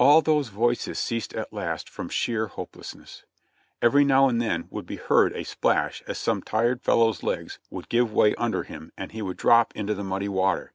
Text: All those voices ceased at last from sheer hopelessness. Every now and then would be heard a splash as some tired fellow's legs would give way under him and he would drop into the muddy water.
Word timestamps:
All 0.00 0.20
those 0.20 0.48
voices 0.48 0.98
ceased 0.98 1.32
at 1.32 1.52
last 1.52 1.88
from 1.88 2.08
sheer 2.08 2.48
hopelessness. 2.48 3.24
Every 3.80 4.04
now 4.04 4.28
and 4.28 4.42
then 4.42 4.66
would 4.68 4.84
be 4.84 4.96
heard 4.96 5.32
a 5.32 5.44
splash 5.44 6.02
as 6.08 6.18
some 6.18 6.42
tired 6.42 6.82
fellow's 6.82 7.22
legs 7.22 7.60
would 7.70 7.88
give 7.88 8.12
way 8.12 8.34
under 8.34 8.64
him 8.64 8.90
and 8.96 9.12
he 9.12 9.22
would 9.22 9.36
drop 9.36 9.72
into 9.76 9.94
the 9.94 10.02
muddy 10.02 10.28
water. 10.28 10.72